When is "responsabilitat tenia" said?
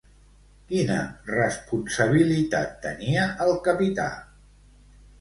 1.33-3.31